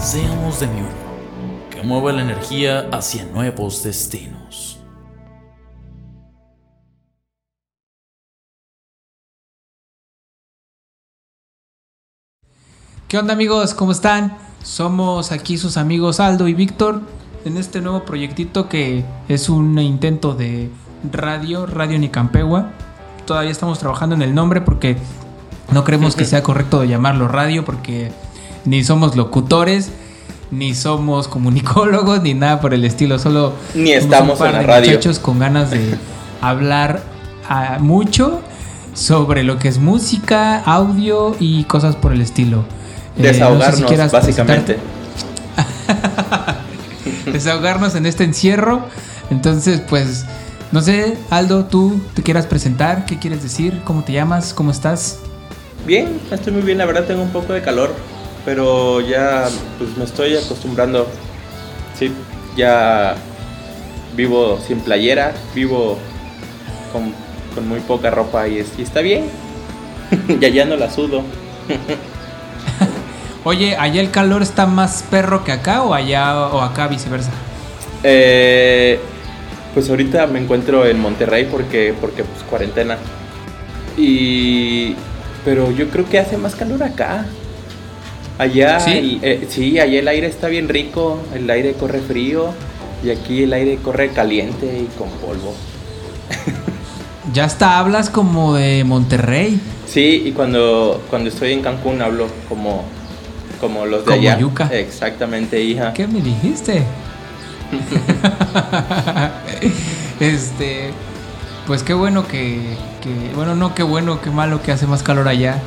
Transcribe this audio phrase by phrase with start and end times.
[0.00, 4.80] Seamos de mi uno, que mueva la energía hacia nuevos destinos.
[13.08, 13.74] ¿Qué onda amigos?
[13.74, 14.38] ¿Cómo están?
[14.62, 17.02] Somos aquí sus amigos Aldo y Víctor
[17.44, 20.70] en este nuevo proyectito que es un intento de
[21.12, 22.70] radio, Radio Nicampegua.
[23.26, 24.96] Todavía estamos trabajando en el nombre porque
[25.72, 28.10] no creemos que sea correcto llamarlo radio porque
[28.64, 29.90] ni somos locutores,
[30.50, 33.18] ni somos comunicólogos, ni nada por el estilo.
[33.18, 34.90] Solo ni estamos en la radio.
[34.90, 35.94] Muchachos con ganas de
[36.40, 37.02] hablar
[37.48, 38.40] ah, mucho
[38.94, 42.64] sobre lo que es música, audio y cosas por el estilo.
[43.18, 44.78] Eh, Desahogarnos, básicamente.
[47.32, 48.82] Desahogarnos en este encierro.
[49.30, 50.24] Entonces, pues,
[50.72, 53.80] no sé, Aldo, tú te quieras presentar, ¿qué quieres decir?
[53.84, 54.52] ¿Cómo te llamas?
[54.52, 55.18] ¿Cómo estás?
[55.86, 57.94] Bien, estoy muy bien, la verdad tengo un poco de calor,
[58.44, 61.06] pero ya pues me estoy acostumbrando.
[61.98, 62.12] Sí,
[62.56, 63.16] ya
[64.16, 65.98] vivo sin playera, vivo
[66.92, 67.14] con,
[67.68, 69.24] muy poca ropa y, y está bien.
[70.40, 71.22] ya ya no la sudo.
[73.44, 77.30] Oye, ¿allá el calor está más perro que acá o allá o acá viceversa?
[78.02, 79.00] Eh,
[79.72, 82.98] pues ahorita me encuentro en Monterrey porque, porque pues cuarentena.
[83.96, 84.94] Y...
[85.42, 87.24] Pero yo creo que hace más calor acá.
[88.40, 89.20] Allá, ¿Sí?
[89.22, 92.54] Eh, sí, allá el aire está bien rico, el aire corre frío
[93.04, 95.54] y aquí el aire corre caliente y con polvo.
[97.34, 99.60] ya hasta hablas como de Monterrey.
[99.86, 102.84] Sí, y cuando, cuando estoy en Cancún hablo como
[103.60, 104.38] como los de allá.
[104.38, 104.70] Yuca.
[104.72, 105.92] Exactamente, hija.
[105.92, 106.82] ¿Qué me dijiste?
[110.18, 110.92] este,
[111.66, 112.74] pues qué bueno que,
[113.34, 115.60] bueno, no qué bueno, qué malo que hace más calor allá.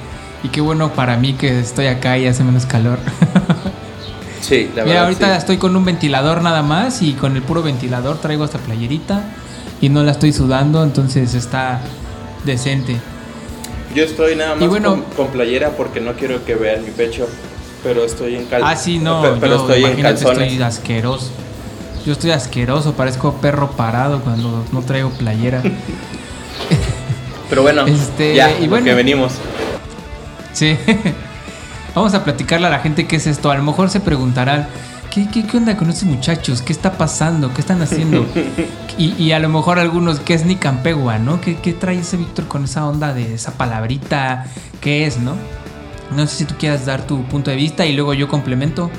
[0.44, 3.00] Y qué bueno para mí que estoy acá y hace menos calor.
[4.42, 4.86] sí, la verdad.
[4.86, 8.59] Mira, ahorita estoy con un ventilador nada más y con el puro ventilador traigo esta
[8.59, 9.24] playerita
[9.80, 11.81] y no la estoy sudando, entonces está
[12.44, 12.98] decente.
[13.96, 17.28] Yo estoy nada más con, con, playera porque no quiero que vean mi pecho
[17.84, 18.78] pero estoy en calzones.
[18.78, 20.52] Ah, sí, no, pero, estoy en calzones.
[20.52, 21.30] Estoy asqueroso.
[22.06, 25.62] Yo estoy asqueroso, parezco perro parado cuando no traigo playera.
[27.50, 29.34] pero bueno, este, ya, y bueno, que venimos.
[30.53, 30.78] Sí.
[31.96, 33.52] Vamos a platicarle a la gente qué es esto.
[33.52, 34.68] A lo mejor se preguntarán,
[35.12, 36.62] ¿qué, qué, qué onda con estos muchachos?
[36.62, 37.53] ¿Qué está pasando?
[37.53, 38.25] ¿Qué están haciendo?
[38.97, 41.40] y, y, a lo mejor algunos, ¿qué es Nicampegua, no?
[41.40, 44.47] ¿Qué, ¿Qué trae ese Víctor con esa onda de esa palabrita?
[44.81, 45.36] ¿Qué es, no?
[46.16, 48.90] No sé si tú quieras dar tu punto de vista y luego yo complemento.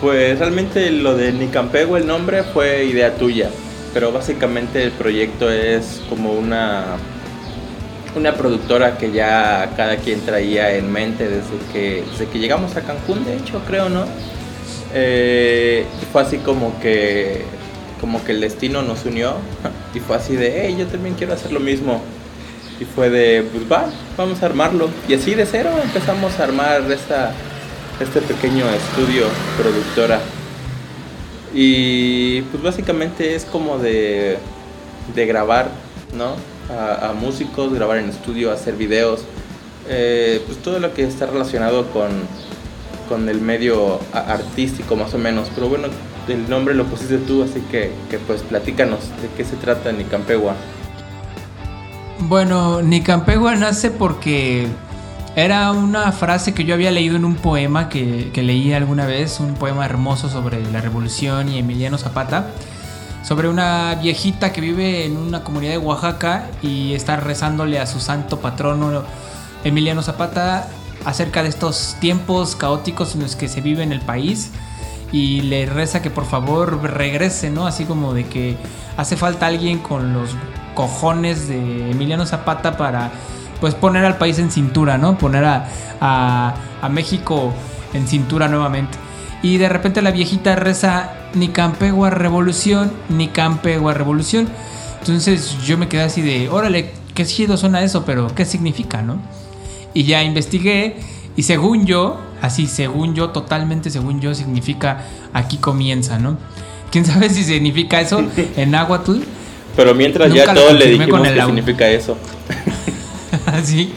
[0.00, 3.50] Pues realmente lo de Nicampego, el nombre, fue idea tuya.
[3.94, 6.96] Pero básicamente el proyecto es como una,
[8.14, 12.82] una productora que ya cada quien traía en mente desde que, desde que llegamos a
[12.82, 14.04] Cancún, de hecho, creo, ¿no?
[14.94, 17.42] Eh, fue así como que,
[18.00, 19.36] como que el destino nos unió
[19.94, 22.02] y fue así de, hey, yo también quiero hacer lo mismo.
[22.80, 23.86] Y fue de, pues va,
[24.16, 24.90] vamos a armarlo.
[25.08, 27.32] Y así de cero empezamos a armar esta,
[28.00, 30.20] este pequeño estudio productora.
[31.54, 34.38] Y pues básicamente es como de,
[35.14, 35.70] de grabar,
[36.14, 36.34] ¿no?
[36.70, 39.24] A, músicos, grabar en estudio, hacer videos.
[39.88, 42.10] Eh, pues todo lo que está relacionado con,
[43.08, 45.48] con el medio artístico más o menos.
[45.54, 45.88] Pero bueno,
[46.28, 50.54] el nombre lo pusiste tú, así que, que pues platícanos de qué se trata Nicampegua.
[52.20, 54.68] Bueno, Nicampegua nace porque
[55.34, 59.54] era una frase que yo había leído en un poema que, leí alguna vez, un
[59.54, 62.50] poema hermoso sobre la revolución y Emiliano Zapata,
[63.22, 68.00] sobre una viejita que vive en una comunidad de Oaxaca y está rezándole a su
[68.00, 69.04] santo patrono
[69.64, 70.68] Emiliano Zapata
[71.04, 74.50] acerca de estos tiempos caóticos en los que se vive en el país
[75.12, 77.66] y le reza que por favor regrese, ¿no?
[77.66, 78.56] Así como de que
[78.96, 80.30] hace falta alguien con los
[80.74, 83.10] cojones de Emiliano Zapata para
[83.60, 85.18] pues poner al país en cintura, ¿no?
[85.18, 85.66] Poner a,
[86.00, 87.52] a, México
[87.92, 88.98] en cintura nuevamente.
[89.42, 94.48] Y de repente la viejita reza ni Campegua revolución, ni Campegua revolución.
[95.00, 99.20] Entonces yo me quedé así de, órale, qué chido suena eso, pero ¿qué significa, no?
[99.94, 100.96] Y ya investigué
[101.36, 106.36] y según yo, así según yo, totalmente según yo, significa aquí comienza, ¿no?
[106.90, 108.22] ¿Quién sabe si significa eso
[108.56, 109.20] en náhuatl?
[109.76, 112.16] Pero mientras ya todos le dijimos que significa eso.
[113.46, 113.94] Así.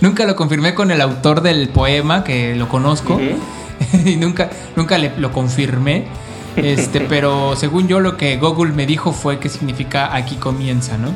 [0.00, 3.20] Nunca lo confirmé con el autor del poema, que lo conozco.
[4.04, 6.06] y nunca, nunca le, lo confirmé.
[6.56, 11.08] Este, pero según yo, lo que Google me dijo fue que significa aquí comienza, ¿no?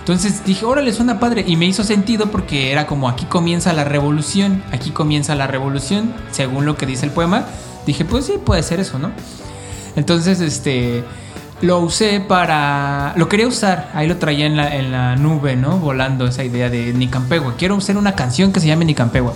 [0.00, 1.44] Entonces dije, órale, suena padre.
[1.46, 4.62] Y me hizo sentido porque era como aquí comienza la revolución.
[4.72, 7.46] Aquí comienza la revolución, según lo que dice el poema.
[7.86, 9.12] Dije, pues sí, puede ser eso, ¿no?
[9.94, 11.04] Entonces, este
[11.60, 13.14] lo usé para.
[13.16, 15.78] Lo quería usar, ahí lo traía en la, en la nube, ¿no?
[15.78, 17.54] Volando esa idea de Nicampegua.
[17.56, 19.32] Quiero hacer una canción que se llame Nicampegua.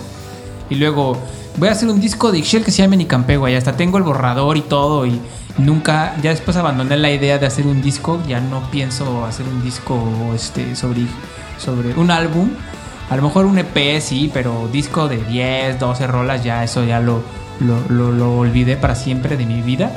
[0.69, 1.17] Y luego
[1.57, 3.51] voy a hacer un disco de Ixchel que se llame Nicampegua.
[3.51, 5.05] Y hasta tengo el borrador y todo.
[5.05, 5.19] Y
[5.57, 6.15] nunca.
[6.21, 8.19] Ya después abandoné la idea de hacer un disco.
[8.27, 9.99] Ya no pienso hacer un disco
[10.33, 11.01] este, sobre,
[11.57, 12.49] sobre un álbum.
[13.09, 16.99] A lo mejor un EP, sí, pero disco de 10, 12 rolas, ya eso ya
[16.99, 17.21] lo,
[17.59, 19.91] lo, lo olvidé para siempre de mi vida.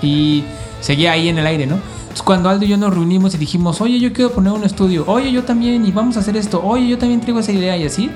[0.00, 0.44] Y
[0.80, 1.76] seguía ahí en el aire, ¿no?
[2.12, 5.04] Entonces cuando Aldo y yo nos reunimos y dijimos, oye, yo quiero poner un estudio,
[5.06, 7.86] oye, yo también, y vamos a hacer esto, oye, yo también traigo esa idea y
[7.86, 8.10] así,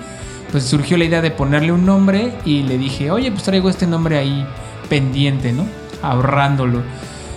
[0.50, 3.86] pues surgió la idea de ponerle un nombre y le dije, oye, pues traigo este
[3.86, 4.46] nombre ahí
[4.88, 5.66] pendiente, ¿no?
[6.02, 6.82] Ahorrándolo.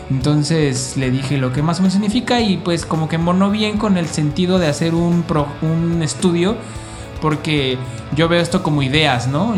[0.09, 3.77] Entonces le dije lo que más o menos significa y pues como que monó bien
[3.77, 5.23] con el sentido de hacer un,
[5.61, 6.57] un estudio
[7.21, 7.77] porque
[8.15, 9.55] yo veo esto como ideas, ¿no?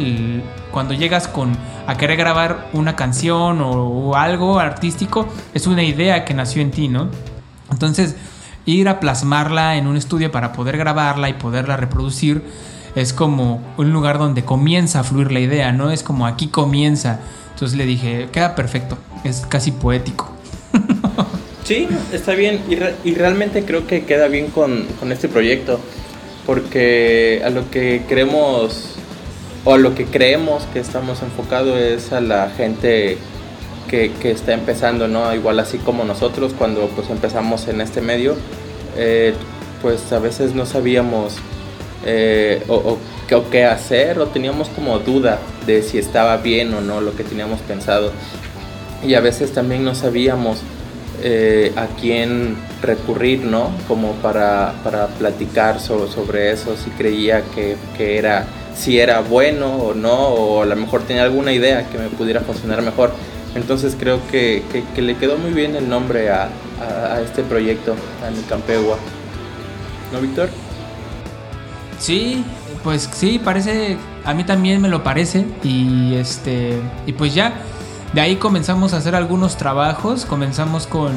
[0.72, 1.52] cuando llegas con
[1.88, 6.88] a querer grabar una canción o, algo artístico, es una idea que nació en ti,
[6.88, 7.10] ¿no?
[7.70, 8.16] Entonces,
[8.66, 12.44] ir a plasmarla en un estudio para poder grabarla y poderla reproducir
[12.96, 15.92] es como un lugar donde comienza a fluir la idea, ¿no?
[15.92, 17.20] Es como aquí comienza.
[17.54, 20.30] Entonces le dije, queda perfecto, es casi poético.
[21.64, 25.80] Sí, está bien y, y realmente creo que queda bien con, con este proyecto
[26.46, 28.96] porque a lo que queremos
[29.64, 33.18] o a lo que creemos que estamos enfocados es a la gente
[33.88, 35.34] que, que, está empezando, ¿no?
[35.34, 38.36] Igual así como nosotros cuando pues empezamos en este medio,
[38.98, 39.34] eh,
[39.82, 41.36] pues a veces no sabíamos
[42.06, 42.98] eh, o, o,
[43.36, 47.24] o, qué hacer o teníamos como duda de si estaba bien o no lo que
[47.24, 48.12] teníamos pensado.
[49.04, 50.62] Y a veces también no sabíamos
[51.24, 53.70] eh, a quién recurrir, ¿no?
[53.88, 59.94] Como para, para platicar sobre eso, si creía que, que, era, si era bueno o
[59.94, 63.12] no, o a lo mejor tenía alguna idea que me pudiera funcionar mejor.
[63.54, 64.64] Entonces creo que,
[64.96, 66.50] que, le quedó muy bien el nombre a,
[66.80, 67.96] a, este proyecto,
[68.26, 68.98] a Nicampegua.
[70.12, 70.50] ¿No, Víctor?
[72.02, 72.44] Sí,
[72.84, 73.96] pues sí, parece,
[74.26, 77.54] a mí también me lo parece y este, y pues ya
[78.14, 81.12] de ahí comenzamos a hacer algunos trabajos, comenzamos con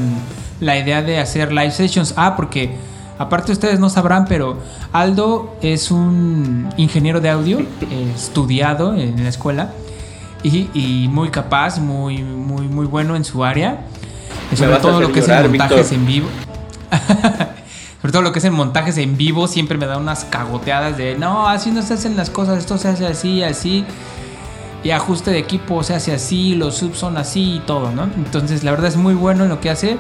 [0.61, 2.13] la idea de hacer live sessions.
[2.19, 2.77] Ah, porque
[3.19, 4.59] aparte ustedes no sabrán, pero
[4.93, 7.61] Aldo es un ingeniero de audio
[8.15, 9.73] estudiado en la escuela
[10.43, 13.87] y, muy capaz, muy, muy, muy bueno en su área.
[14.55, 16.29] Sobre todo lo que es en montajes en vivo.
[18.05, 21.17] sobre todo lo que es en montajes en vivo, siempre me da unas cagoteadas de
[21.17, 23.87] no, así no se hacen las cosas, esto se hace así, así
[24.83, 28.03] y ajuste de equipo se hace así, los subs son así y todo, ¿no?
[28.03, 29.97] Entonces la verdad es muy bueno en lo que hace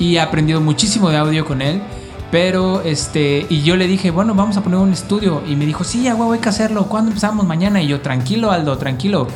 [0.00, 1.80] y he aprendido muchísimo de audio con él.
[2.32, 5.44] Pero este, y yo le dije, bueno, vamos a poner un estudio.
[5.46, 6.86] Y me dijo, sí, ya, hay que hacerlo.
[6.86, 7.80] ¿Cuándo empezamos mañana?
[7.80, 9.28] Y yo, tranquilo, Aldo, tranquilo,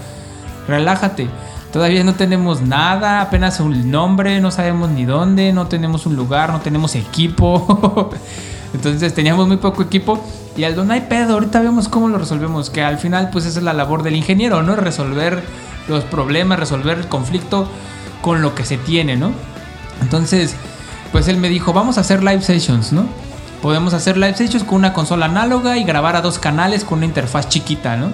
[0.67, 1.29] relájate.
[1.73, 6.51] Todavía no tenemos nada, apenas un nombre, no sabemos ni dónde, no tenemos un lugar,
[6.51, 8.11] no tenemos equipo.
[8.75, 10.25] Entonces teníamos muy poco equipo
[10.57, 12.71] y Aldo, no hay pedo, ahorita vemos cómo lo resolvemos.
[12.71, 14.75] Que al final, pues esa es la labor del ingeniero, ¿no?
[14.75, 15.43] Resolver
[15.89, 17.69] los problemas, resolver el conflicto
[18.21, 19.33] con lo que se tiene, ¿no?
[20.03, 20.57] Entonces,
[21.13, 23.07] pues él me dijo, vamos a hacer live sessions, ¿no?
[23.63, 27.07] Podemos hacer live sessions con una consola análoga y grabar a dos canales con una
[27.07, 28.13] interfaz chiquita, ¿no?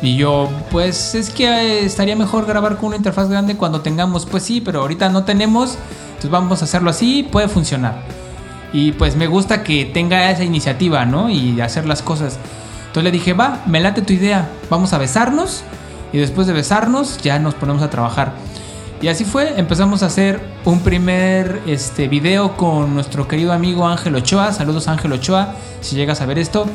[0.00, 4.44] Y yo, pues es que estaría mejor grabar con una interfaz grande cuando tengamos, pues
[4.44, 5.76] sí, pero ahorita no tenemos,
[6.10, 8.02] entonces vamos a hacerlo así, puede funcionar.
[8.72, 11.30] Y pues me gusta que tenga esa iniciativa, ¿no?
[11.30, 12.38] Y hacer las cosas.
[12.86, 15.64] Entonces le dije, va, me late tu idea, vamos a besarnos.
[16.12, 18.32] Y después de besarnos ya nos ponemos a trabajar.
[19.00, 24.14] Y así fue, empezamos a hacer un primer este, video con nuestro querido amigo Ángel
[24.14, 24.52] Ochoa.
[24.52, 26.66] Saludos Ángel Ochoa, si llegas a ver esto.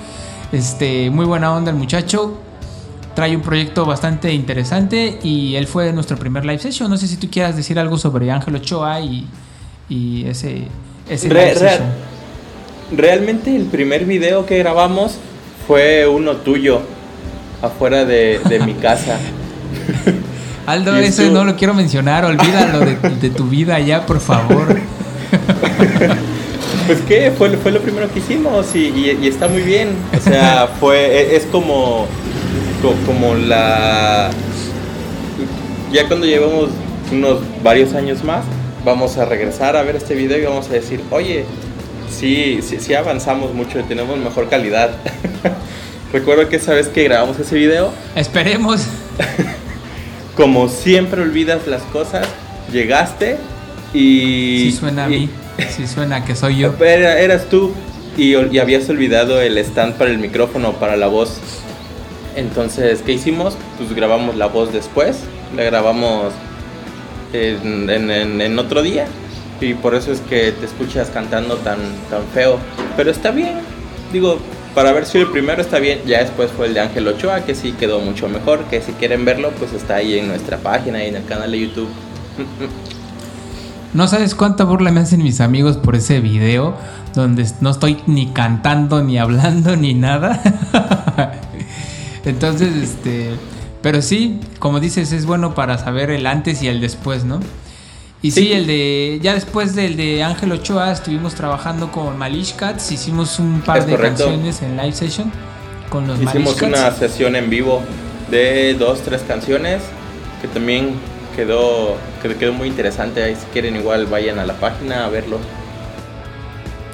[0.51, 2.37] Este, muy buena onda el muchacho.
[3.15, 6.89] Trae un proyecto bastante interesante y él fue nuestro primer live session.
[6.89, 9.27] No sé si tú quieras decir algo sobre Ángel Ochoa y,
[9.87, 10.67] y ese,
[12.95, 15.17] realmente el primer video que grabamos
[15.67, 16.81] fue uno tuyo,
[17.61, 19.17] afuera de, mi casa.
[20.65, 24.79] Aldo, eso no lo quiero mencionar, olvídalo de, tu vida ya, por favor.
[26.85, 29.89] Pues que fue, fue lo primero que hicimos y, está muy bien.
[30.17, 32.07] O sea, fue, e, es como
[32.91, 34.29] como la...
[35.91, 36.69] Ya cuando llevamos
[37.11, 38.43] unos varios años más,
[38.83, 41.45] vamos a regresar a ver este video y vamos a decir, oye,
[42.09, 44.91] sí, sí, sí avanzamos mucho, tenemos mejor calidad.
[46.13, 47.91] Recuerdo que esa vez que grabamos ese video...
[48.15, 48.85] Esperemos.
[50.35, 52.27] como siempre olvidas las cosas,
[52.71, 53.37] llegaste
[53.93, 54.71] y...
[54.71, 55.29] Sí suena a mí,
[55.69, 56.73] sí suena que soy yo.
[56.83, 57.71] eras tú
[58.17, 61.39] y, y, habías olvidado el stand para el micrófono, para la voz.
[62.35, 63.57] Entonces, ¿qué hicimos?
[63.77, 65.19] Pues grabamos la voz después,
[65.55, 66.33] la grabamos
[67.33, 69.07] en, otro día
[69.61, 72.57] y por eso es que te escuchas cantando tan, tan feo.
[72.97, 73.59] Pero está bien,
[74.11, 74.39] digo,
[74.75, 75.99] para ver si el primero está bien.
[76.05, 78.63] Ya después fue el de Ángel Ochoa, que sí quedó mucho mejor.
[78.65, 81.59] Que si quieren verlo, pues está ahí en nuestra página y en el canal de
[81.59, 81.89] YouTube.
[83.93, 86.75] No sabes cuánta burla me hacen mis amigos por ese video
[87.13, 90.41] donde no estoy ni cantando, ni hablando, ni nada.
[92.25, 93.31] Entonces, este.
[93.81, 97.39] Pero sí, como dices, es bueno para saber el antes y el después, ¿no?
[98.21, 98.53] Y sí.
[98.53, 99.19] el de.
[99.21, 102.91] Ya después del de Ángel Ochoa, estuvimos trabajando con Malish Cats.
[102.91, 105.31] Hicimos un par de canciones en live session
[105.89, 107.81] con los Hicimos una sesión en vivo
[108.31, 109.81] de dos, tres canciones
[110.41, 110.95] que también
[111.35, 113.21] quedó, que quedó muy interesante.
[113.21, 115.37] Ahí, si quieren, igual vayan a la página a verlo.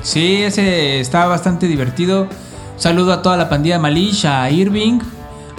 [0.02, 2.28] Sí, ese está bastante divertido.
[2.78, 5.00] saludo a toda la pandilla de Malish, a Irving,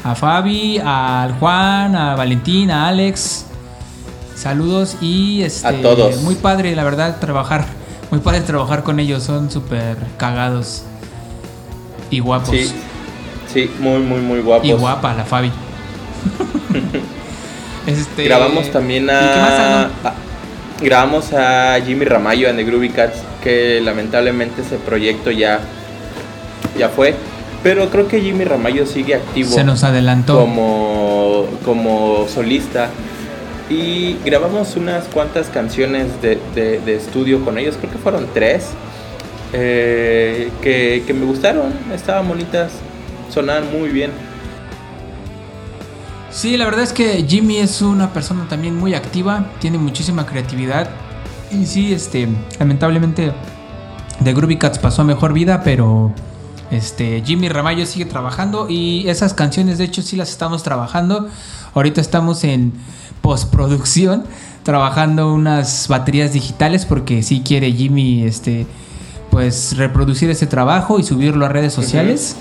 [0.05, 3.47] a Fabi, al Juan, a Valentín, a Alex,
[4.41, 6.23] Saludos y este, a todos.
[6.23, 7.67] Muy padre, la verdad, trabajar.
[8.11, 10.85] Muy padre trabajar con ellos, son súper cagados
[12.11, 12.49] y guapos.
[12.49, 12.73] Sí,
[13.53, 14.67] sí, muy, muy, muy guapos.
[14.67, 15.53] Y guapa la Fabi.
[17.87, 19.91] este, grabamos también a,
[20.81, 25.61] Grabamos a Jimmy Ramayo en The Groovy Cats, que lamentablemente ese proyecto ya,
[26.79, 27.15] ya fue.
[27.63, 29.51] Pero creo que Jimmy Ramayo sigue activo.
[29.51, 30.39] Se nos adelantó.
[30.39, 32.89] Como, como solista.
[33.71, 38.71] Y grabamos unas cuantas canciones de, estudio con ellos, creo que fueron tres,
[39.53, 42.73] eh, que, me gustaron, estaban bonitas,
[43.33, 44.11] sonaban muy bien.
[46.33, 50.91] Sí, la verdad es que Jimmy es una persona también muy activa, tiene muchísima creatividad.
[51.53, 52.27] Y sí, este,
[52.59, 53.33] lamentablemente
[54.25, 56.13] The Groovy Cats pasó a mejor vida, pero
[56.71, 61.29] este, Jimmy Ramallo sigue trabajando y esas canciones de hecho sí las estamos trabajando.
[61.75, 62.73] Ahorita estamos en
[63.23, 64.25] postproducción
[64.63, 68.67] trabajando unas baterías digitales porque si quiere Jimmy este
[69.31, 72.37] pues reproducir ese trabajo y subirlo a redes sociales.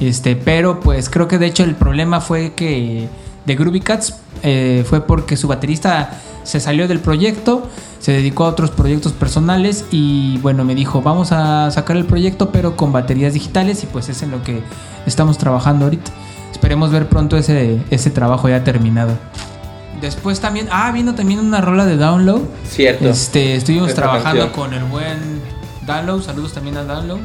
[0.00, 3.08] Este, pero pues creo que de hecho el problema fue que
[3.44, 6.10] de Groovy Cats eh, fue porque su baterista
[6.44, 7.68] se salió del proyecto,
[7.98, 12.50] se dedicó a otros proyectos personales y bueno, me dijo, vamos a sacar el proyecto
[12.50, 14.62] pero con baterías digitales y pues es en lo que
[15.06, 16.10] estamos trabajando ahorita.
[16.50, 19.12] Esperemos ver pronto ese, ese trabajo ya terminado.
[20.00, 22.42] Después también, ah, vino también una rola de Download.
[22.68, 23.08] Cierto.
[23.08, 25.40] Este, estuvimos trabajando con el buen
[25.86, 26.22] Download.
[26.22, 27.20] Saludos también a Download.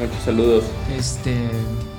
[0.00, 0.64] Muchos saludos.
[0.96, 1.36] Este,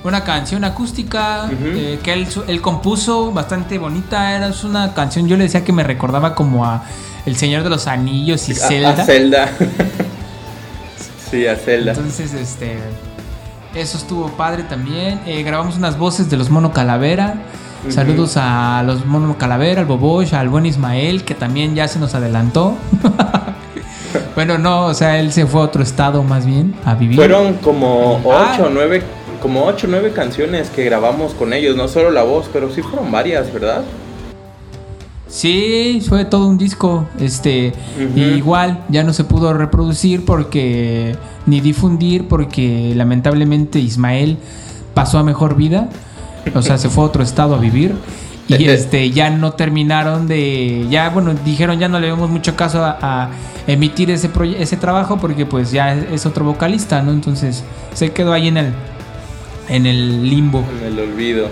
[0.02, 4.36] una canción acústica eh, que él, él, compuso, bastante bonita.
[4.36, 6.82] Era una canción, yo le decía que me recordaba como a
[7.26, 8.90] El Señor de los Anillos y Zelda.
[8.90, 9.48] A Zelda.
[11.30, 11.92] sí, a Zelda.
[11.92, 12.76] Entonces, este,
[13.72, 15.20] eso estuvo padre también.
[15.24, 17.36] Eh, grabamos unas voces de los Mono Calavera.
[17.88, 22.14] Saludos a los Mono Calavera, al Bobosh, al buen Ismael, que también ya se nos
[22.14, 22.76] adelantó.
[24.34, 27.16] bueno, no, o sea, él se fue a otro estado más bien a vivir.
[27.16, 28.52] Fueron como ah.
[28.54, 29.02] ocho o nueve,
[29.40, 32.82] como ocho o nueve canciones que grabamos con ellos, no solo la voz, pero sí
[32.82, 33.82] fueron varias, ¿verdad?
[35.32, 37.06] Sí, fue todo un disco.
[37.18, 37.72] Este,
[38.14, 41.16] igual ya no se pudo reproducir porque
[41.46, 44.36] ni difundir porque lamentablemente Ismael
[44.92, 45.88] pasó a mejor vida.
[46.54, 47.94] O sea, se fue a otro estado a vivir.
[48.58, 50.86] Y este, ya no terminaron de.
[50.90, 53.30] Ya, bueno, dijeron ya no le vemos mucho caso a,
[53.66, 54.28] emitir ese,
[54.58, 57.12] ese trabajo porque, pues, ya es otro vocalista, ¿no?
[57.12, 57.62] Entonces,
[57.94, 58.72] se quedó ahí en el,
[59.68, 60.64] en el limbo.
[60.80, 61.48] En el olvido.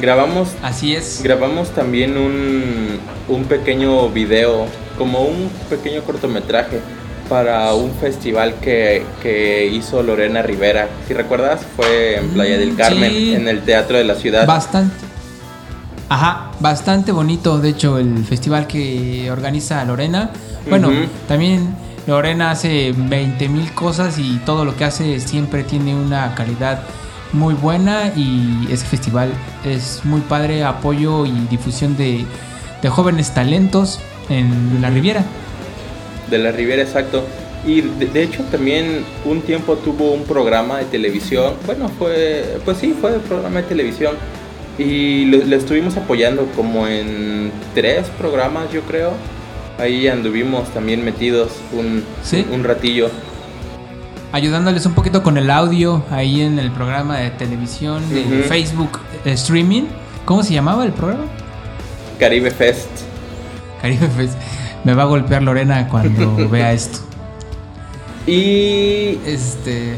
[0.00, 0.48] Grabamos.
[0.62, 1.20] Así es.
[1.22, 4.66] Grabamos también un, un pequeño video,
[4.98, 6.80] como un pequeño cortometraje
[7.28, 10.88] para un festival que, hizo Lorena Rivera.
[11.06, 14.46] Si recuerdas, fue en Playa del mm, Carmen, en el Teatro de la Ciudad.
[14.46, 14.94] Bastante.
[16.08, 20.30] Ajá, bastante bonito, de hecho, el festival que organiza Lorena.
[20.68, 20.90] Bueno,
[21.26, 21.74] también
[22.06, 26.82] Lorena hace 20 mil cosas y todo lo que hace siempre tiene una calidad
[27.32, 29.30] muy buena y ese festival
[29.64, 32.24] es muy padre, apoyo y difusión de,
[32.88, 33.98] jóvenes talentos
[34.28, 35.24] en la Riviera.
[36.30, 37.24] De la Riviera, exacto.
[37.66, 42.94] Y de, hecho también un tiempo tuvo un programa de televisión, bueno, fue, pues sí,
[43.00, 44.14] fue un programa de televisión
[44.78, 49.12] Y le, estuvimos apoyando como en tres programas, yo creo.
[49.78, 52.04] Ahí anduvimos también metidos un,
[52.52, 53.10] un ratillo.
[54.32, 59.32] Ayudándoles un poquito con el audio ahí en el programa de televisión de Facebook eh,
[59.32, 59.84] Streaming.
[60.24, 61.24] ¿Cómo se llamaba el programa?
[62.18, 62.88] Caribe Fest.
[63.80, 64.38] Caribe Fest.
[64.84, 66.98] Me va a golpear Lorena cuando vea esto.
[68.26, 69.96] Y este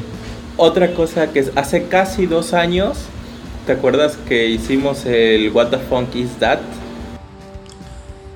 [0.59, 2.99] otra cosa que es hace casi dos años,
[3.69, 6.61] ¿te acuerdas que hicimos el What the Funk is That?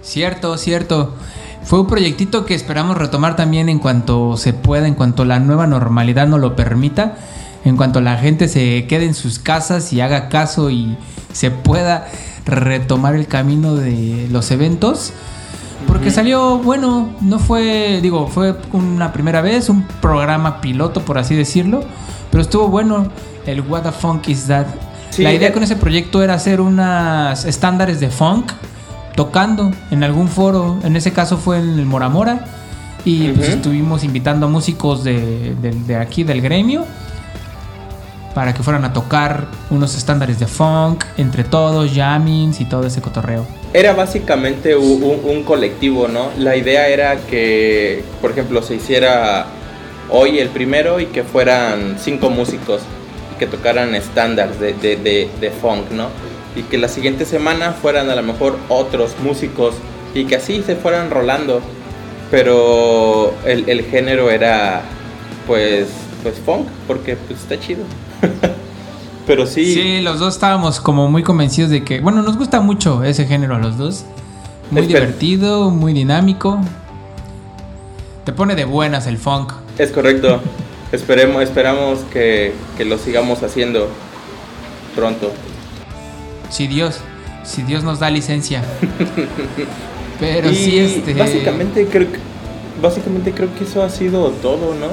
[0.02, 1.14] Cierto, cierto.
[1.62, 5.66] Fue un proyectito que esperamos retomar también en cuanto se pueda, en cuanto la nueva
[5.66, 7.16] normalidad nos lo permita,
[7.64, 10.98] en cuanto la gente se quede en sus casas y haga caso y
[11.32, 12.08] se pueda
[12.44, 15.14] retomar el camino de los eventos.
[15.86, 21.34] Porque salió bueno, no fue, digo, fue una primera vez, un programa piloto, por así
[21.34, 21.82] decirlo,
[22.30, 23.06] pero estuvo bueno
[23.46, 24.91] el What the Funk is That.
[25.18, 28.52] La idea eh, con ese proyecto era hacer unas estándares de funk
[29.14, 32.46] tocando en algún foro, en ese caso fue en el Mora Mora,
[33.04, 36.86] y pues estuvimos invitando a músicos de, de aquí del gremio
[38.34, 43.00] para que fueran a tocar unos estándares de funk entre todos, jammings y todo ese
[43.00, 43.46] cotorreo.
[43.74, 46.30] Era básicamente un, colectivo, ¿no?
[46.38, 49.46] La idea era que, por ejemplo, se hiciera
[50.10, 52.82] hoy el primero y que fueran cinco músicos
[53.42, 56.10] que tocaran estándares de, de, funk, ¿no?
[56.54, 59.74] Y que la siguiente semana fueran a lo mejor otros músicos
[60.14, 61.60] y que así se fueran rolando.
[62.30, 64.82] Pero el, el género era
[65.48, 65.88] pues
[66.22, 67.82] pues funk porque pues está chido.
[69.26, 69.74] Pero sí.
[69.74, 73.56] Sí, los dos estábamos como muy convencidos de que, bueno, nos gusta mucho ese género
[73.56, 74.04] a los dos.
[74.70, 76.60] Muy divertido, muy dinámico.
[78.24, 79.52] Te pone de buenas el funk.
[79.78, 80.40] Es correcto.
[80.92, 82.52] Esperemos, esperamos que,
[82.84, 83.88] lo sigamos haciendo
[84.94, 85.32] pronto.
[86.50, 87.00] Si Dios,
[87.44, 88.62] si Dios nos da licencia.
[90.20, 91.14] Pero sí, este.
[91.14, 92.18] Básicamente creo que,
[92.80, 94.88] básicamente creo que eso ha sido todo, ¿no?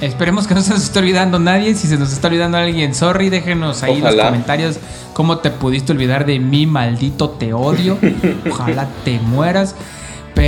[0.00, 1.74] Esperemos que no se nos esté olvidando nadie.
[1.74, 4.78] Si se nos está olvidando alguien, sorry, déjenos ahí en los comentarios
[5.14, 7.98] cómo te pudiste olvidar de mí, maldito te odio.
[8.50, 9.74] Ojalá te mueras.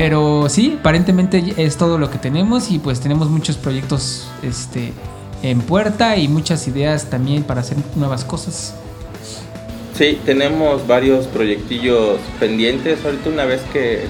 [0.01, 4.93] Pero sí, aparentemente es todo lo que tenemos y pues tenemos muchos proyectos este,
[5.43, 8.75] en puerta y muchas ideas también para hacer nuevas cosas.
[9.97, 13.05] Sí, tenemos varios proyectillos pendientes.
[13.05, 14.05] Ahorita una vez que,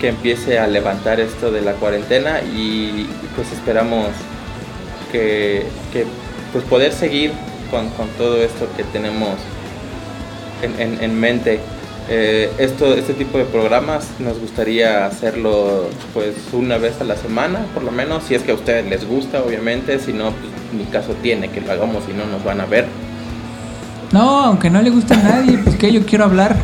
[0.00, 3.06] que empiece a levantar esto de la cuarentena y
[3.36, 4.08] pues esperamos
[5.12, 5.66] que,
[6.52, 7.30] pues poder seguir
[7.70, 9.36] con, todo esto que tenemos
[10.62, 11.60] en, mente.
[12.08, 17.60] Eh, esto, este tipo de programas nos gustaría hacerlo pues una vez a la semana,
[17.72, 21.14] por lo menos, si es que a ustedes les gusta, obviamente, si no, pues caso
[21.22, 22.86] tiene que lo hagamos y no nos van a ver.
[24.10, 26.56] No, aunque no le guste a nadie, pues que yo quiero hablar.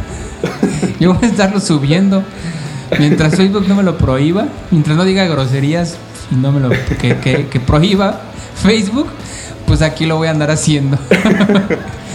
[1.00, 2.22] Yo voy a estarlo subiendo.
[2.98, 5.96] Mientras Facebook no me lo prohíba, mientras no diga groserías
[6.30, 8.20] y no me lo que, que prohíba,
[8.62, 9.06] Facebook,
[9.66, 10.98] pues aquí lo voy a andar haciendo.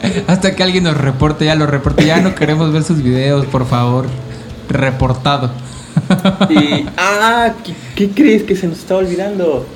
[0.26, 3.66] Hasta que alguien nos reporte, ya lo reporte, ya no queremos ver sus videos, por
[3.66, 4.06] favor.
[4.68, 5.50] Reportado.
[6.50, 7.52] y, ah,
[7.94, 9.66] ¿qué, crees que se nos está olvidando?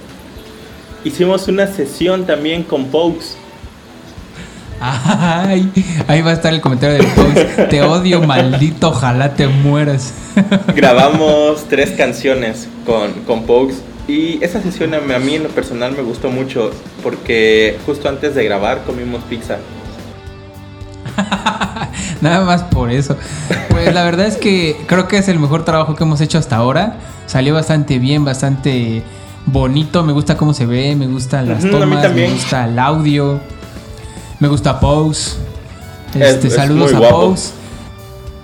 [1.05, 3.37] Hicimos una sesión también con Pokes.
[4.83, 5.71] Ay,
[6.09, 7.67] ahí va a estar el comentario de Pokes.
[7.69, 10.13] Te odio, maldito, ojalá te mueras.
[10.75, 13.77] Grabamos tres canciones con, con Pokes
[14.09, 16.71] y esa sesión a mí en lo personal me gustó mucho
[17.03, 19.59] porque justo antes de grabar comimos pizza.
[22.21, 23.17] Nada más por eso.
[23.71, 26.57] Pues la verdad es que creo que es el mejor trabajo que hemos hecho hasta
[26.57, 26.99] ahora.
[27.27, 29.03] Salió bastante bien, bastante
[29.47, 30.03] bonito.
[30.03, 33.41] Me gusta cómo se ve, me gustan las tomas, me gusta el audio,
[34.39, 35.37] me gusta Pose.
[36.15, 37.53] Este, saludos a Pose.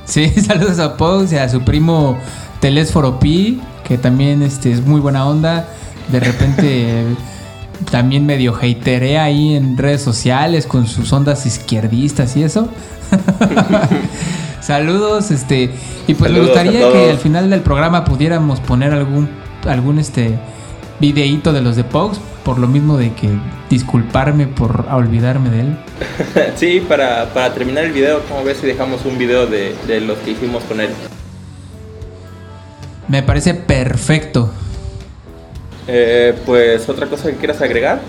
[0.05, 2.17] Sí, saludos a Pose y a su primo
[2.61, 5.69] Telésforo Pi que también este, es muy buena onda.
[6.11, 7.05] De repente
[7.91, 12.69] también medio haterea ahí en redes sociales con sus ondas izquierdistas y eso.
[14.61, 15.71] Saludos, este,
[16.09, 19.29] y pues me gustaría que al final del programa pudiéramos poner algún
[19.67, 20.39] algún este
[21.01, 23.29] videíto de los de Pogs, por lo mismo de que
[23.69, 25.77] disculparme por olvidarme de él.
[26.57, 30.19] sí, para, para terminar el video, como ves si dejamos un video de, de los
[30.19, 30.91] que hicimos con él?
[33.09, 34.51] Me parece perfecto.
[35.89, 38.01] Eh, pues otra cosa que quieras agregar.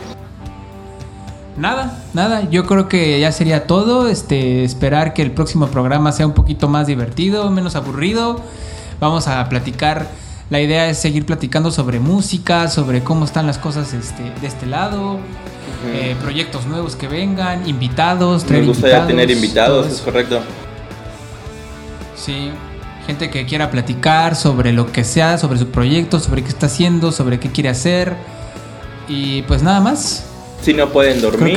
[1.57, 2.47] Nada, nada.
[2.49, 4.07] Yo creo que ya sería todo.
[4.07, 8.41] Este, esperar que el próximo programa sea un poquito más divertido, menos aburrido.
[8.99, 10.07] Vamos a platicar
[10.49, 14.65] La idea es seguir platicando sobre música, sobre cómo están las cosas este, de este
[14.65, 15.19] lado,
[15.87, 18.49] eh, proyectos nuevos que vengan, invitados.
[18.49, 20.39] Me gustaría tener invitados, es correcto.
[22.15, 22.51] Sí,
[23.07, 27.13] gente que quiera platicar sobre lo que sea, sobre su proyecto, sobre qué está haciendo,
[27.13, 28.15] sobre qué quiere hacer.
[29.07, 30.25] Y pues nada más.
[30.61, 31.53] Si no pueden dormir,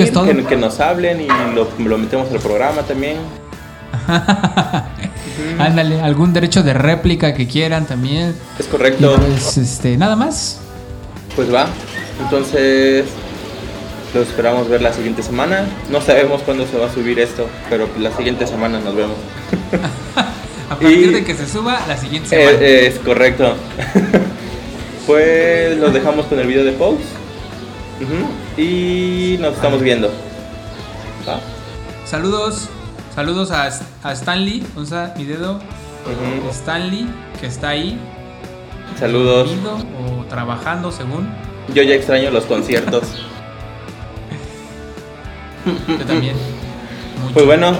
[0.47, 3.17] que, nos hablen y lo, metemos al programa también.
[5.59, 8.35] Ándale, algún derecho de réplica que quieran también.
[8.59, 9.17] Es correcto.
[9.17, 10.61] pues, este, nada más.
[11.35, 11.67] Pues va.
[12.23, 13.07] Entonces,
[14.15, 15.67] lo esperamos ver la siguiente semana.
[15.91, 19.17] No sabemos cuándo se va a subir esto, pero la siguiente semana nos vemos.
[20.71, 22.59] a partir de que se suba, la siguiente semana.
[22.61, 23.57] es correcto.
[25.07, 27.03] pues los dejamos con el video de Pose.
[28.57, 30.11] Y nos estamos viendo.
[32.05, 32.69] Saludos.
[33.15, 33.69] Saludos a,
[34.13, 34.65] Stanley.
[34.77, 35.59] Usa mi dedo.
[36.53, 37.09] Stanley,
[37.41, 37.99] que está ahí.
[38.97, 39.51] Saludos.
[39.99, 41.29] O trabajando, según.
[41.75, 43.03] Yo ya extraño los conciertos.
[45.89, 46.37] Yo también.
[47.35, 47.77] Pues bueno,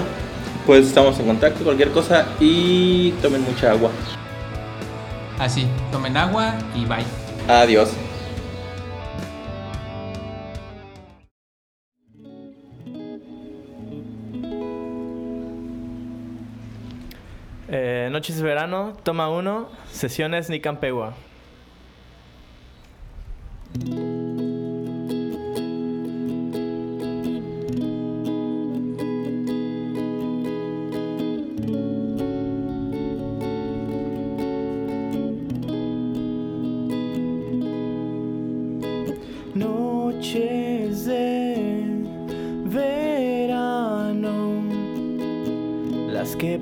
[0.65, 3.91] pues estamos en contacto, cualquier cosa y tomen mucha agua.
[5.39, 7.05] Así, tomen agua y bye.
[7.47, 7.91] Adiós.
[17.73, 21.13] Eh, noches de verano, toma uno, sesiones Nicampegua.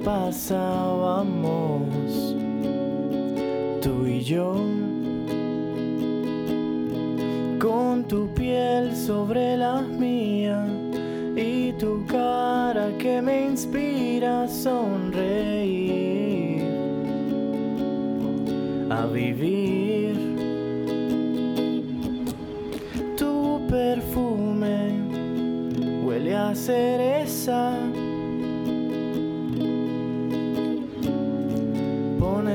[0.09, 1.85] Pasábamos
[3.79, 4.68] tú y yo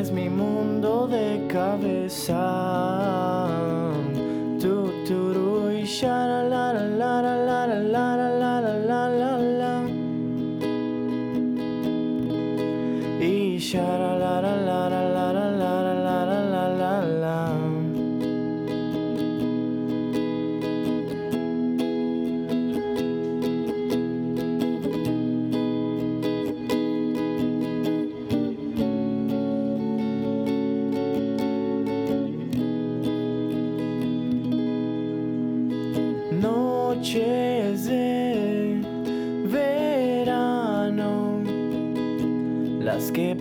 [0.00, 2.34] es mi mundo de cabeza.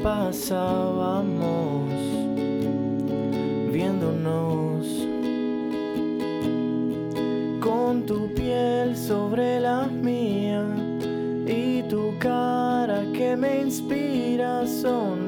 [0.03, 1.89] Pasábamos
[3.71, 4.88] viéndonos
[7.60, 10.65] con tu piel sobre la mía
[11.45, 15.25] y tu cara que me inspira a sonreír,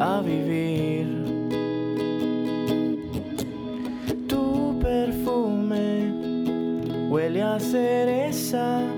[0.00, 1.06] a vivir.
[4.26, 6.10] Tu perfume
[7.10, 8.95] huele a cereza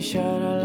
[0.00, 0.59] shine up.